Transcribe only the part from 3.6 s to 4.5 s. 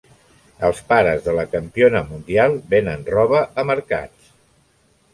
a mercats.